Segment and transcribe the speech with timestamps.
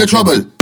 [0.00, 0.59] the trouble.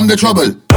[0.00, 0.69] from the trouble.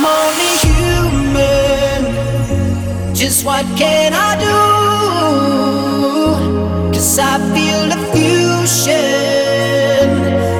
[0.00, 2.00] I'm only human.
[3.12, 4.58] Just what can I do?
[6.94, 9.18] Cause I feel the fusion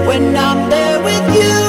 [0.09, 1.68] when I'm there with you.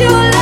[0.00, 0.41] your love.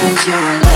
[0.00, 0.67] Cause you're alive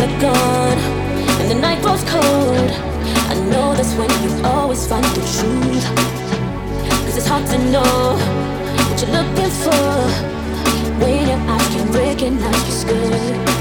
[0.00, 0.78] are gone
[1.40, 2.70] and the night grows cold,
[3.28, 5.84] I know that's when you always find the truth.
[7.04, 8.16] Cause it's hard to know
[8.88, 11.04] what you're looking for.
[11.04, 13.59] Waiting, eyes can recognize your skirt.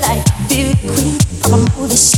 [0.00, 1.18] like beauty queen.
[1.44, 2.17] I'm a movie